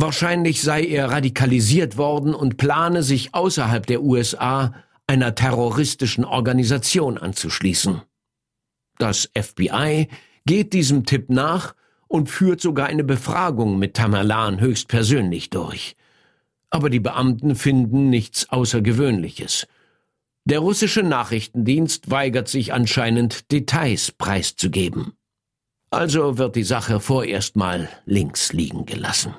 [0.00, 4.72] Wahrscheinlich sei er radikalisiert worden und plane sich außerhalb der USA
[5.08, 8.02] einer terroristischen Organisation anzuschließen.
[8.98, 10.06] Das FBI
[10.46, 11.74] geht diesem Tipp nach
[12.06, 15.96] und führt sogar eine Befragung mit Tamerlan höchstpersönlich durch.
[16.70, 19.66] Aber die Beamten finden nichts Außergewöhnliches.
[20.44, 25.14] Der russische Nachrichtendienst weigert sich anscheinend, Details preiszugeben.
[25.90, 29.34] Also wird die Sache vorerst mal links liegen gelassen.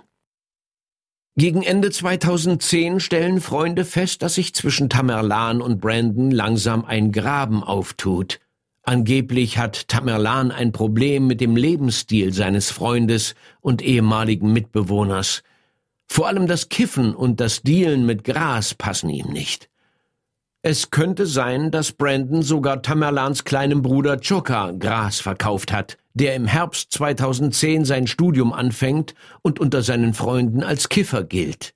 [1.39, 7.63] Gegen Ende 2010 stellen Freunde fest, dass sich zwischen Tamerlan und Brandon langsam ein Graben
[7.63, 8.41] auftut.
[8.84, 15.43] Angeblich hat Tamerlan ein Problem mit dem Lebensstil seines Freundes und ehemaligen Mitbewohners.
[16.08, 19.69] Vor allem das Kiffen und das Dealen mit Gras passen ihm nicht.
[20.62, 26.45] Es könnte sein, dass Brandon sogar Tamerlans kleinem Bruder Choka Gras verkauft hat, der im
[26.45, 31.73] Herbst 2010 sein Studium anfängt und unter seinen Freunden als Kiffer gilt.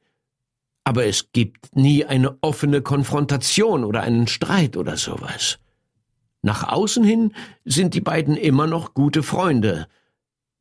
[0.84, 5.60] Aber es gibt nie eine offene Konfrontation oder einen Streit oder sowas.
[6.42, 9.88] Nach außen hin sind die beiden immer noch gute Freunde.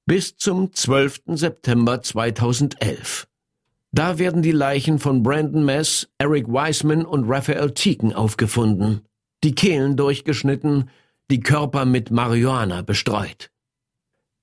[0.06, 1.22] Bis zum 12.
[1.34, 3.26] September 2011.
[3.90, 9.02] Da werden die Leichen von Brandon Mess, Eric Wiseman und Raphael Teaken aufgefunden,
[9.42, 10.88] die Kehlen durchgeschnitten,
[11.30, 13.51] die Körper mit Marihuana bestreut.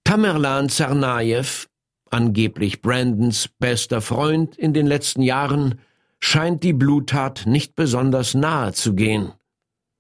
[0.04, 1.68] Tamerlan Tsarnajew,
[2.10, 5.80] angeblich Brandons bester Freund in den letzten Jahren,
[6.20, 9.34] scheint die Bluttat nicht besonders nahe zu gehen.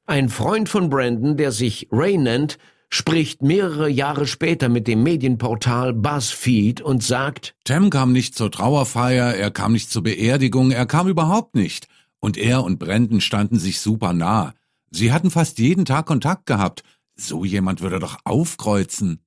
[0.06, 2.58] Ein Freund von Brandon, der sich Ray nennt,
[2.90, 9.36] spricht mehrere Jahre später mit dem Medienportal BuzzFeed und sagt, Tem kam nicht zur Trauerfeier,
[9.36, 11.88] er kam nicht zur Beerdigung, er kam überhaupt nicht.
[12.20, 14.54] Und er und Brandon standen sich super nah.
[14.92, 16.84] Sie hatten fast jeden Tag Kontakt gehabt.
[17.16, 19.22] So jemand würde doch aufkreuzen.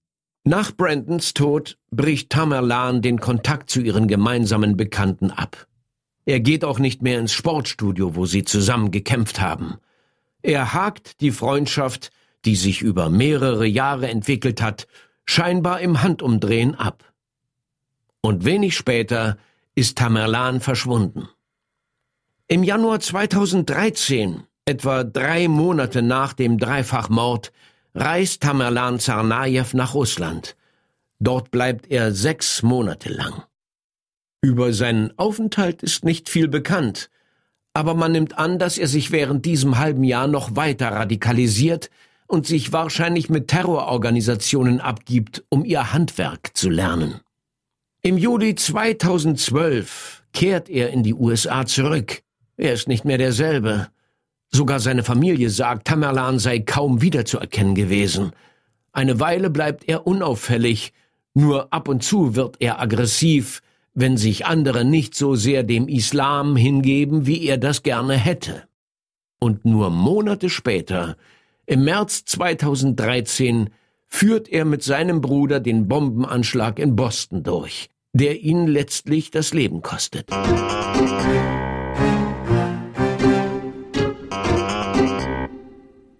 [0.44, 5.68] Nach Brandons Tod bricht Tamerlan den Kontakt zu ihren gemeinsamen Bekannten ab.
[6.24, 9.78] Er geht auch nicht mehr ins Sportstudio, wo sie zusammen gekämpft haben.
[10.42, 12.10] Er hakt die Freundschaft
[12.44, 14.86] die sich über mehrere Jahre entwickelt hat,
[15.24, 17.12] scheinbar im Handumdrehen ab.
[18.20, 19.38] Und wenig später
[19.74, 21.28] ist Tamerlan verschwunden.
[22.48, 27.52] Im Januar 2013, etwa drei Monate nach dem Dreifachmord,
[27.94, 30.56] reist Tamerlan Tsarnajew nach Russland.
[31.18, 33.44] Dort bleibt er sechs Monate lang.
[34.40, 37.10] Über seinen Aufenthalt ist nicht viel bekannt,
[37.74, 41.90] aber man nimmt an, dass er sich während diesem halben Jahr noch weiter radikalisiert
[42.26, 47.20] und sich wahrscheinlich mit Terrororganisationen abgibt, um ihr Handwerk zu lernen.
[48.02, 52.22] Im Juli 2012 kehrt er in die USA zurück.
[52.56, 53.88] Er ist nicht mehr derselbe.
[54.54, 58.32] Sogar seine Familie sagt, Tamerlan sei kaum wiederzuerkennen gewesen.
[58.92, 60.92] Eine Weile bleibt er unauffällig,
[61.34, 63.62] nur ab und zu wird er aggressiv,
[63.94, 68.64] wenn sich andere nicht so sehr dem Islam hingeben, wie er das gerne hätte.
[69.38, 71.16] Und nur Monate später,
[71.66, 73.70] im März 2013,
[74.06, 79.80] führt er mit seinem Bruder den Bombenanschlag in Boston durch, der ihn letztlich das Leben
[79.80, 80.28] kostet.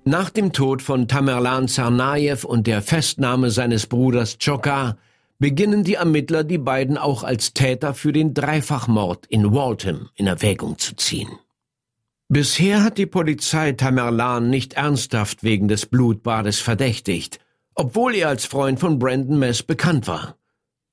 [0.04, 4.96] Nach dem Tod von Tamerlan Tsarnaev und der Festnahme seines Bruders Chokar
[5.38, 10.76] beginnen die Ermittler, die beiden auch als Täter für den Dreifachmord in Waltham in Erwägung
[10.78, 11.28] zu ziehen.
[12.28, 17.38] Bisher hat die Polizei Tamerlan nicht ernsthaft wegen des Blutbades verdächtigt,
[17.76, 20.34] obwohl er als Freund von Brandon Mess bekannt war.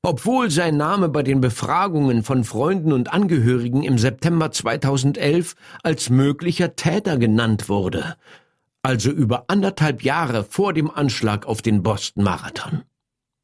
[0.03, 6.75] Obwohl sein Name bei den Befragungen von Freunden und Angehörigen im September 2011 als möglicher
[6.75, 8.15] Täter genannt wurde,
[8.83, 12.83] also über anderthalb Jahre vor dem Anschlag auf den Boston Marathon.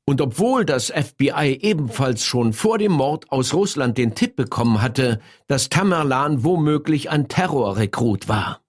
[0.07, 5.19] Und obwohl das FBI ebenfalls schon vor dem Mord aus Russland den Tipp bekommen hatte,
[5.47, 8.61] dass Tamerlan womöglich ein Terrorrekrut war.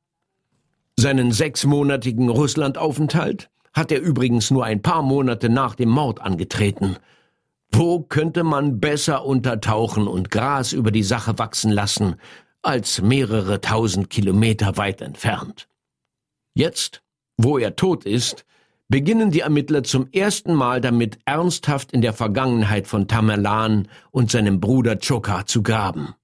[0.99, 6.97] Seinen sechsmonatigen Russlandaufenthalt hat er übrigens nur ein paar Monate nach dem Mord angetreten.
[7.71, 12.17] Wo könnte man besser untertauchen und Gras über die Sache wachsen lassen,
[12.63, 15.69] als mehrere tausend Kilometer weit entfernt?
[16.57, 17.03] Jetzt,
[17.37, 18.47] wo er tot ist,
[18.89, 24.59] beginnen die Ermittler zum ersten Mal damit, ernsthaft in der Vergangenheit von Tamerlan und seinem
[24.59, 26.15] Bruder Chokar zu graben.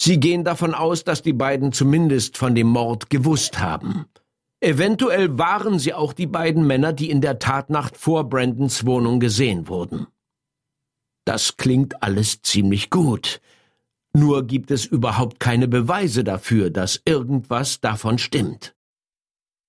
[0.00, 4.06] Sie gehen davon aus, dass die beiden zumindest von dem Mord gewusst haben.
[4.60, 9.68] Eventuell waren sie auch die beiden Männer, die in der Tatnacht vor Brandons Wohnung gesehen
[9.68, 10.06] wurden.
[11.26, 13.42] Das klingt alles ziemlich gut.
[14.14, 18.73] Nur gibt es überhaupt keine Beweise dafür, dass irgendwas davon stimmt.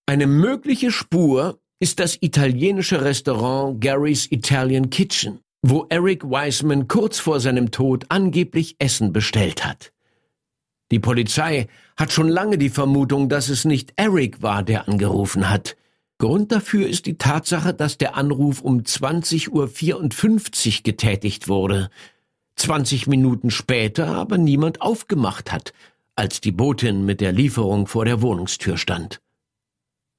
[0.08, 7.40] Eine mögliche Spur ist das italienische Restaurant Gary's Italian Kitchen, wo Eric Wiseman kurz vor
[7.40, 9.92] seinem Tod angeblich Essen bestellt hat.
[10.92, 15.76] Die Polizei hat schon lange die Vermutung, dass es nicht Eric war, der angerufen hat.
[16.20, 21.90] Grund dafür ist die Tatsache, dass der Anruf um 20.54 Uhr getätigt wurde,
[22.58, 25.74] 20 Minuten später aber niemand aufgemacht hat,
[26.16, 29.20] als die Botin mit der Lieferung vor der Wohnungstür stand.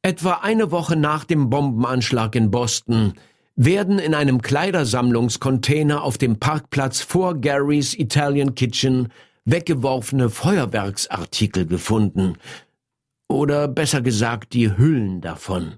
[0.07, 3.15] Etwa eine Woche nach dem Bombenanschlag in Boston
[3.57, 9.09] werden in einem Kleidersammlungscontainer auf dem Parkplatz vor Gary's Italian Kitchen
[9.47, 12.35] weggeworfene Feuerwerksartikel gefunden.
[13.29, 15.75] Oder besser gesagt die Hüllen davon.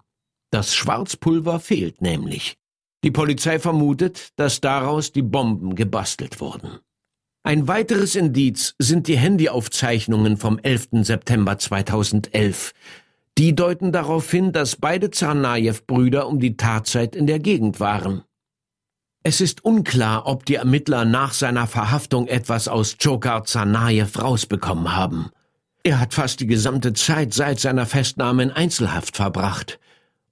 [0.50, 2.58] Das Schwarzpulver fehlt nämlich.
[3.04, 6.80] Die Polizei vermutet, dass daraus die Bomben gebastelt wurden.
[7.44, 10.88] Ein weiteres Indiz sind die Handyaufzeichnungen vom 11.
[11.00, 12.74] September 2011.
[13.38, 18.22] Die deuten darauf hin, dass beide Tsarnajew-Brüder um die Tatzeit in der Gegend waren.
[19.22, 25.30] Es ist unklar, ob die Ermittler nach seiner Verhaftung etwas aus Chokar Tsarnajew rausbekommen haben.
[25.84, 29.78] Er hat fast die gesamte Zeit seit seiner Festnahme in Einzelhaft verbracht.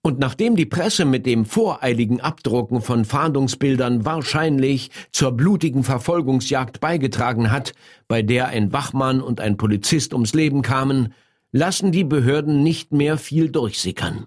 [0.02, 7.52] Und nachdem die Presse mit dem voreiligen Abdrucken von Fahndungsbildern wahrscheinlich zur blutigen Verfolgungsjagd beigetragen
[7.52, 7.72] hat,
[8.08, 11.14] bei der ein Wachmann und ein Polizist ums Leben kamen,
[11.52, 14.26] lassen die Behörden nicht mehr viel durchsickern.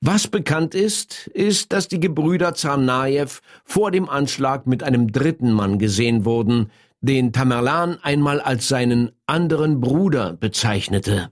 [0.00, 5.78] Was bekannt ist, ist, dass die Gebrüder Zarnajew vor dem Anschlag mit einem dritten Mann
[5.78, 11.30] gesehen wurden, den Tamerlan einmal als seinen anderen Bruder bezeichnete.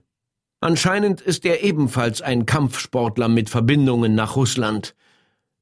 [0.61, 4.95] Anscheinend ist er ebenfalls ein Kampfsportler mit Verbindungen nach Russland.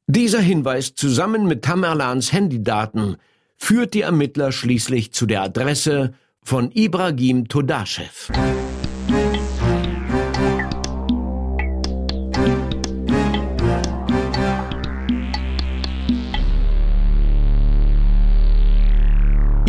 [0.07, 3.17] Dieser Hinweis zusammen mit Tamerlans Handydaten
[3.57, 8.31] führt die Ermittler schließlich zu der Adresse von Ibrahim Todaschew.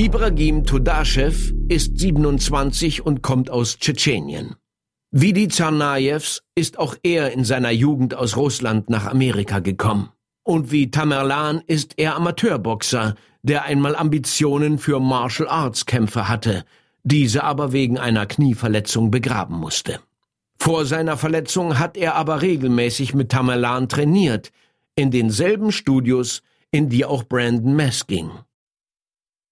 [0.05, 1.33] Ibrahim Todaschew
[1.71, 4.55] ist 27 und kommt aus Tschetschenien.
[5.11, 10.11] Wie die Tsarnajews ist auch er in seiner Jugend aus Russland nach Amerika gekommen.
[10.43, 16.67] Und wie Tamerlan ist er Amateurboxer, der einmal Ambitionen für Martial Arts Kämpfe hatte,
[17.03, 20.01] diese aber wegen einer Knieverletzung begraben musste.
[20.59, 24.53] Vor seiner Verletzung hat er aber regelmäßig mit Tamerlan trainiert,
[24.97, 28.31] in denselben Studios, in die auch Brandon Mess ging.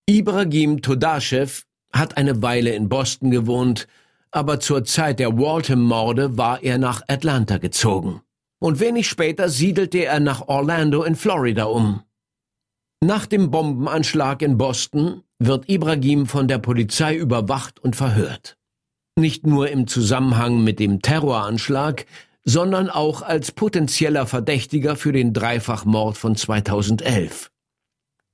[0.08, 3.86] Ibrahim Todashev hat eine Weile in Boston gewohnt,
[4.32, 8.20] aber zur Zeit der Waltham-Morde war er nach Atlanta gezogen.
[8.58, 12.02] Und wenig später siedelte er nach Orlando in Florida um.
[13.00, 18.56] Nach dem Bombenanschlag in Boston wird Ibrahim von der Polizei überwacht und verhört.
[19.16, 22.06] Nicht nur im Zusammenhang mit dem Terroranschlag,
[22.44, 27.52] sondern auch als potenzieller Verdächtiger für den Dreifachmord von 2011.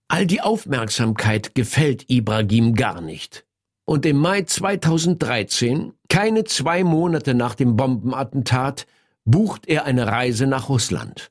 [0.08, 3.44] All die Aufmerksamkeit gefällt Ibrahim gar nicht.
[3.84, 8.86] Und im Mai 2013, keine zwei Monate nach dem Bombenattentat,
[9.24, 11.30] bucht er eine Reise nach Russland.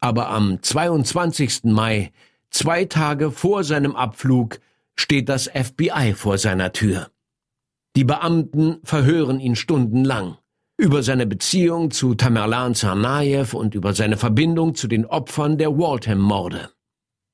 [0.00, 1.64] Aber am 22.
[1.64, 2.12] Mai,
[2.50, 4.60] zwei Tage vor seinem Abflug,
[4.94, 7.10] steht das FBI vor seiner Tür.
[7.96, 10.36] Die Beamten verhören ihn stundenlang
[10.78, 16.70] über seine Beziehung zu Tamerlan Tsarnaev und über seine Verbindung zu den Opfern der Waltham-Morde.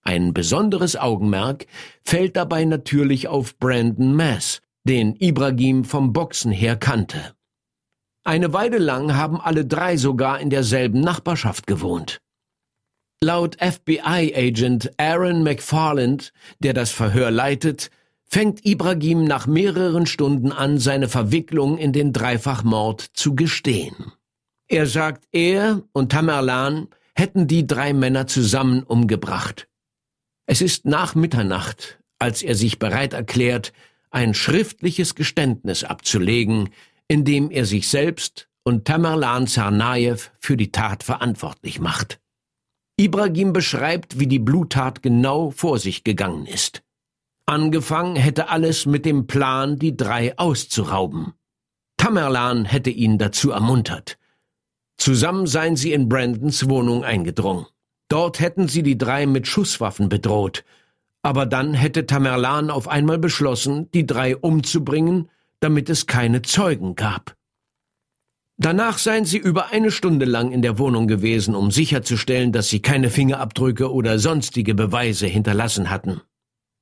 [0.08, 1.66] Ein besonderes Augenmerk
[2.02, 7.34] fällt dabei natürlich auf Brandon Mass, den Ibrahim vom Boxen her kannte.
[8.24, 12.22] Eine Weile lang haben alle drei sogar in derselben Nachbarschaft gewohnt.
[13.22, 17.90] Laut FBI-Agent Aaron McFarland, der das Verhör leitet,
[18.24, 24.12] fängt Ibrahim nach mehreren Stunden an, seine Verwicklung in den Dreifachmord zu gestehen.
[24.68, 29.67] Er sagt, er und Tamerlan hätten die drei Männer zusammen umgebracht.
[30.50, 33.74] Es ist nach Mitternacht, als er sich bereit erklärt,
[34.10, 36.70] ein schriftliches Geständnis abzulegen,
[37.06, 42.18] in dem er sich selbst und Tamerlan Tsarnaev für die Tat verantwortlich macht.
[42.98, 46.82] Ibrahim beschreibt, wie die Bluttat genau vor sich gegangen ist.
[47.44, 51.34] Angefangen hätte alles mit dem Plan, die drei auszurauben.
[51.98, 54.16] Tamerlan hätte ihn dazu ermuntert.
[54.96, 57.66] Zusammen seien sie in Brandons Wohnung eingedrungen.
[58.08, 60.64] Dort hätten sie die drei mit Schusswaffen bedroht.
[61.22, 65.28] Aber dann hätte Tamerlan auf einmal beschlossen, die drei umzubringen,
[65.60, 67.36] damit es keine Zeugen gab.
[68.56, 72.80] Danach seien sie über eine Stunde lang in der Wohnung gewesen, um sicherzustellen, dass sie
[72.80, 76.22] keine Fingerabdrücke oder sonstige Beweise hinterlassen hatten.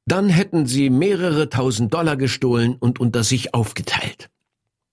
[0.06, 4.30] Dann hätten sie mehrere tausend Dollar gestohlen und unter sich aufgeteilt.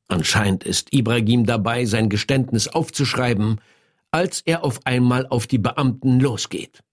[0.07, 3.61] Anscheinend ist Ibrahim dabei, sein Geständnis aufzuschreiben,
[4.13, 6.83] als er auf einmal auf die Beamten losgeht.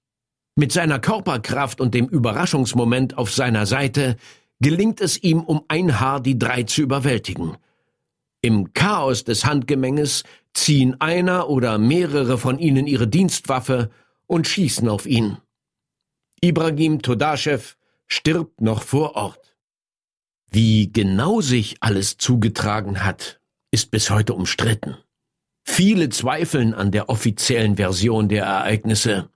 [0.56, 4.16] Mit seiner Körperkraft und dem Überraschungsmoment auf seiner Seite
[4.60, 7.56] gelingt es ihm um ein Haar die drei zu überwältigen.
[8.42, 13.90] Im Chaos des Handgemenges ziehen einer oder mehrere von ihnen ihre Dienstwaffe
[14.26, 15.36] und schießen auf ihn.
[16.40, 17.60] Ibrahim Todaschew
[18.06, 19.56] stirbt noch vor Ort.
[20.50, 23.40] Wie genau sich alles zugetragen hat,
[23.70, 24.96] ist bis heute umstritten.
[25.72, 29.30] Viele zweifeln an der offiziellen Version der Ereignisse.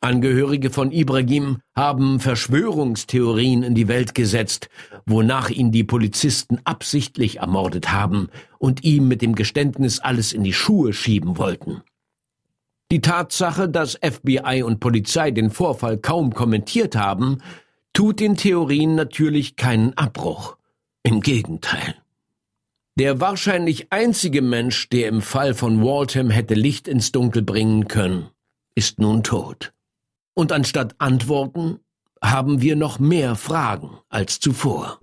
[0.00, 4.68] Angehörige von Ibrahim haben Verschwörungstheorien in die Welt gesetzt,
[5.04, 8.28] wonach ihn die Polizisten absichtlich ermordet haben
[8.58, 11.82] und ihm mit dem Geständnis alles in die Schuhe schieben wollten.
[12.92, 17.42] Die Tatsache, dass FBI und Polizei den Vorfall kaum kommentiert haben,
[17.92, 20.56] tut den Theorien natürlich keinen Abbruch.
[21.02, 21.96] Im Gegenteil.
[22.98, 28.30] Der wahrscheinlich einzige Mensch, der im Fall von Waltham hätte Licht ins Dunkel bringen können,
[28.74, 29.72] ist nun tot.
[30.34, 31.78] Und anstatt Antworten
[32.20, 34.98] haben wir noch mehr Fragen als zuvor.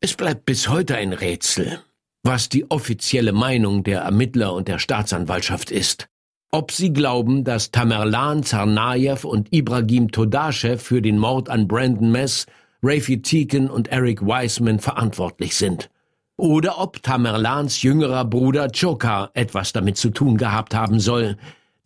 [0.00, 1.80] Es bleibt bis heute ein Rätsel,
[2.22, 6.08] was die offizielle Meinung der Ermittler und der Staatsanwaltschaft ist
[6.50, 12.46] ob sie glauben, dass Tamerlan Tsarnaev und Ibrahim Todaschew für den Mord an Brandon Mess,
[12.82, 15.90] Rafi Teakin und Eric Wiseman verantwortlich sind.
[16.36, 21.36] Oder ob Tamerlans jüngerer Bruder Chokar etwas damit zu tun gehabt haben soll,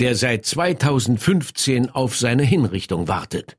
[0.00, 3.56] der seit 2015 auf seine Hinrichtung wartet.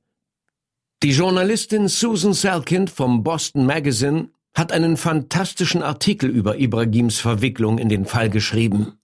[1.01, 7.89] Die Journalistin Susan Selkind vom Boston Magazine hat einen fantastischen Artikel über Ibrahims Verwicklung in
[7.89, 8.99] den Fall geschrieben.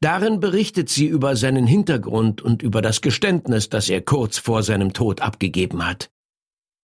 [0.00, 4.92] Darin berichtet sie über seinen Hintergrund und über das Geständnis, das er kurz vor seinem
[4.92, 6.10] Tod abgegeben hat.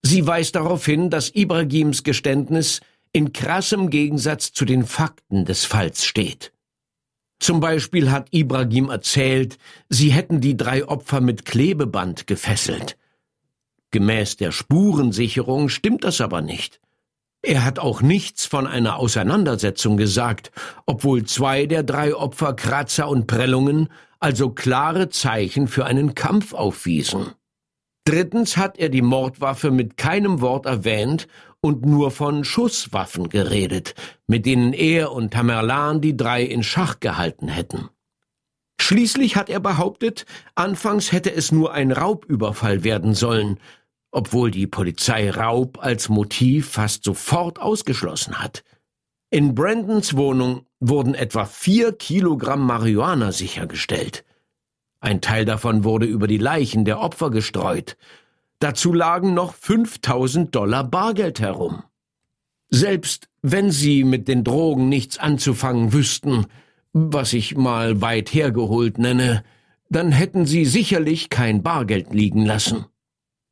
[0.07, 2.83] Sie weist darauf hin, dass Ibrahims Geständnis
[3.13, 6.53] in krassem Gegensatz zu den Fakten des Falls steht.
[7.41, 9.57] Zum Beispiel hat Ibrahim erzählt,
[9.89, 12.99] sie hätten die drei Opfer mit Klebeband gefesselt.
[13.93, 16.81] Gemäß der Spurensicherung stimmt das aber nicht.
[17.41, 20.53] Er hat auch nichts von einer Auseinandersetzung gesagt,
[20.85, 23.89] obwohl zwei der drei Opfer Kratzer und Prellungen,
[24.21, 27.33] also klare Zeichen für einen Kampf aufwiesen.
[28.05, 31.27] Drittens hat er die Mordwaffe mit keinem Wort erwähnt
[31.63, 33.95] und nur von Schusswaffen geredet,
[34.27, 37.89] mit denen er und Tamerlan die drei in Schach gehalten hätten.
[38.79, 43.59] Schließlich hat er behauptet, anfangs hätte es nur ein Raubüberfall werden sollen,
[44.11, 48.63] obwohl die Polizei Raub als Motiv fast sofort ausgeschlossen hat.
[49.31, 54.25] In Brandons Wohnung wurden etwa vier Kilogramm Marihuana sichergestellt.
[55.05, 57.99] Ein Teil davon wurde über die Leichen der Opfer gestreut.
[58.59, 61.83] Dazu lagen noch 5000 Dollar Bargeld herum.
[62.71, 66.47] Selbst wenn sie mit den Drogen nichts anzufangen wüssten,
[66.95, 69.45] was ich mal weit hergeholt nenne,
[69.91, 72.87] dann hätten sie sicherlich kein Bargeld liegen lassen.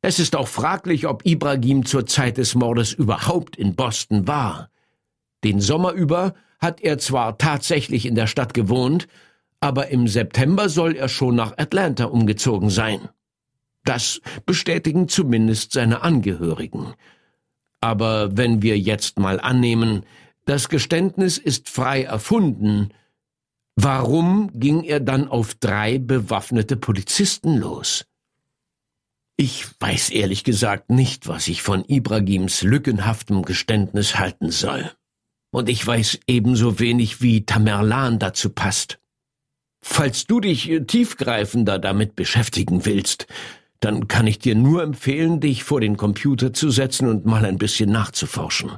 [0.01, 4.71] Es ist auch fraglich, ob Ibrahim zur Zeit des Mordes überhaupt in Boston war.
[5.43, 9.07] Den Sommer über hat er zwar tatsächlich in der Stadt gewohnt,
[9.63, 13.07] aber im September soll er schon nach Atlanta umgezogen sein.
[13.85, 16.95] Das bestätigen zumindest seine Angehörigen.
[17.79, 20.05] Aber wenn wir jetzt mal annehmen,
[20.43, 22.89] das Geständnis ist frei erfunden,
[23.77, 28.05] warum ging er dann auf drei bewaffnete Polizisten los?
[29.37, 34.91] Ich weiß ehrlich gesagt nicht, was ich von Ibrahims lückenhaftem Geständnis halten soll.
[35.51, 38.99] Und ich weiß ebenso wenig, wie Tamerlan dazu passt.
[39.85, 43.27] Falls du dich tiefgreifender damit beschäftigen willst,
[43.81, 47.57] dann kann ich dir nur empfehlen, dich vor den Computer zu setzen und mal ein
[47.57, 48.71] bisschen nachzuforschen.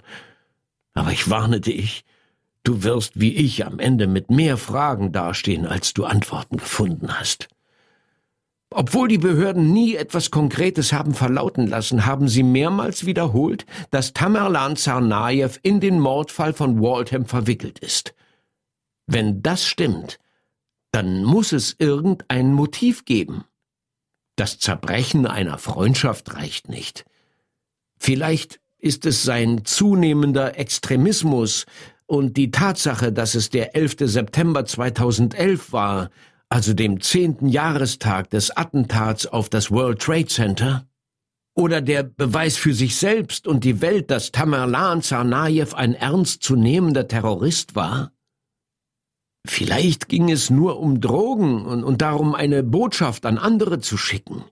[0.96, 2.06] Aber ich warne dich,
[2.64, 7.50] du wirst wie ich am Ende mit mehr Fragen dastehen, als du Antworten gefunden hast.
[8.72, 14.76] Obwohl die Behörden nie etwas Konkretes haben verlauten lassen, haben sie mehrmals wiederholt, dass Tamerlan
[14.76, 18.16] Tsarnajew in den Mordfall von Waltham verwickelt ist.
[19.06, 20.18] Wenn das stimmt,
[20.96, 23.44] dann muss es irgendein Motiv geben.
[24.38, 27.04] Das Zerbrechen einer Freundschaft reicht nicht.
[28.00, 31.66] Vielleicht ist es sein zunehmender Extremismus
[32.06, 33.96] und die Tatsache, dass es der 11.
[34.06, 36.12] September 2011 war,
[36.48, 40.88] also dem zehnten Jahrestag des Attentats auf das World Trade Center?
[41.56, 47.76] Oder der Beweis für sich selbst und die Welt, dass Tamerlan Tsarnajew ein ernstzunehmender Terrorist
[47.76, 48.14] war?
[49.46, 54.44] Vielleicht ging es nur um Drogen und, und darum, eine Botschaft an andere zu schicken.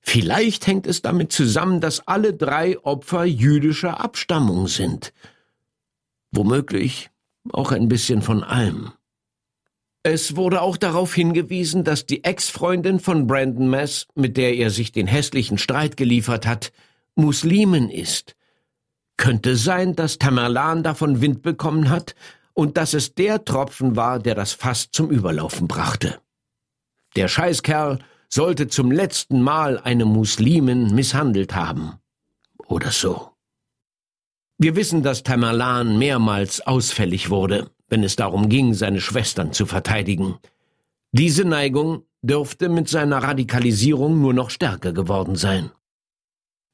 [0.00, 5.12] Vielleicht hängt es damit zusammen, dass alle drei Opfer jüdischer Abstammung sind.
[6.30, 7.10] Womöglich
[7.52, 8.92] auch ein bisschen von allem.
[10.02, 14.92] Es wurde auch darauf hingewiesen, dass die Ex-Freundin von Brandon Mass, mit der er sich
[14.92, 16.72] den hässlichen Streit geliefert hat,
[17.14, 18.36] Muslimin ist.
[19.16, 22.14] Könnte sein, dass Tamerlan davon Wind bekommen hat
[22.58, 26.20] und dass es der Tropfen war, der das Fass zum Überlaufen brachte.
[27.16, 31.94] Der Scheißkerl sollte zum letzten Mal eine Muslimin misshandelt haben.
[32.66, 33.30] Oder so.
[34.58, 40.38] Wir wissen, dass Tamerlan mehrmals ausfällig wurde wenn es darum ging, seine Schwestern zu verteidigen.
[41.12, 45.70] Diese Neigung dürfte mit seiner Radikalisierung nur noch stärker geworden sein.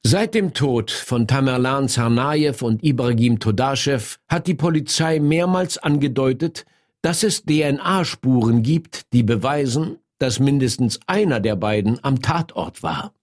[0.07, 6.65] Seit dem Tod von Tamerlan Tsarnajew und Ibrahim Todaschew hat die Polizei mehrmals angedeutet,
[7.01, 13.13] dass es DNA-Spuren gibt, die beweisen, dass mindestens einer der beiden am Tatort war.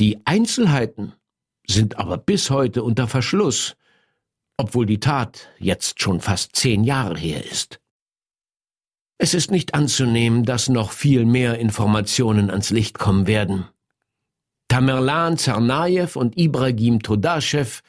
[0.00, 1.12] Die Einzelheiten
[1.66, 3.76] sind aber bis heute unter Verschluss
[4.58, 7.80] obwohl die Tat jetzt schon fast zehn Jahre her ist.
[9.16, 13.68] Es ist nicht anzunehmen, dass noch viel mehr Informationen ans Licht kommen werden.
[14.68, 17.80] Tamerlan Tsarnajew und Ibrahim Todaschew,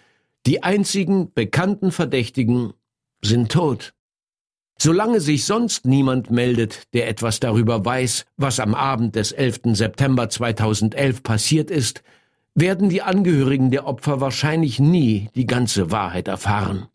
[0.45, 2.73] die einzigen bekannten Verdächtigen,
[3.21, 3.93] sind tot.
[4.81, 9.61] Solange sich sonst niemand meldet, der etwas darüber weiß, was am Abend des 11.
[9.73, 12.01] September 2011 passiert ist,
[12.55, 16.87] werden die Angehörigen der Opfer wahrscheinlich nie die ganze Wahrheit erfahren.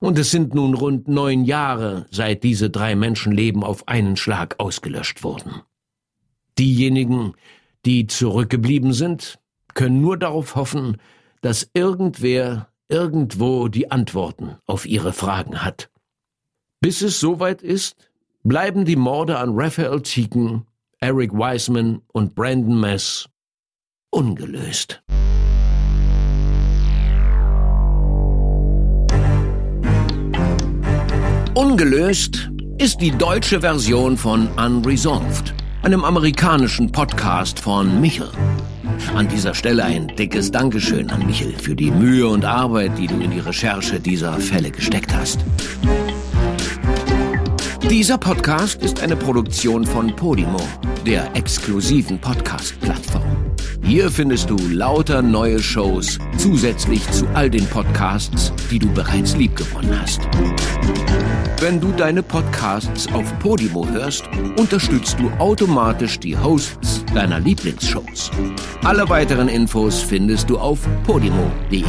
[0.00, 5.22] Und es sind nun rund neun Jahre, seit diese drei Menschenleben auf einen Schlag ausgelöscht
[5.22, 5.62] wurden.
[6.58, 7.34] Diejenigen,
[7.84, 9.38] die zurückgeblieben sind,
[9.74, 10.98] können nur darauf hoffen,
[11.40, 15.90] dass irgendwer irgendwo die Antworten auf ihre Fragen hat.
[16.80, 18.10] Bis es soweit ist,
[18.42, 20.66] bleiben die Morde an Raphael Tieken,
[20.98, 23.28] Eric Wiseman und Brandon Mess
[24.10, 25.02] ungelöst.
[31.54, 38.28] Ungelöst ist die deutsche Version von Unresolved, einem amerikanischen Podcast von Michel.
[39.14, 43.18] An dieser Stelle ein dickes Dankeschön an Michel für die Mühe und Arbeit, die du
[43.20, 45.40] in die Recherche dieser Fälle gesteckt hast.
[47.88, 50.60] Dieser Podcast ist eine Produktion von Podimo,
[51.06, 53.24] der exklusiven Podcast-Plattform.
[53.82, 59.98] Hier findest du lauter neue Shows zusätzlich zu all den Podcasts, die du bereits liebgewonnen
[60.00, 60.20] hast.
[61.60, 64.24] Wenn du deine Podcasts auf Podimo hörst,
[64.56, 68.30] unterstützt du automatisch die Hosts deiner Lieblingsshows.
[68.82, 71.84] Alle weiteren Infos findest du auf podimo.de.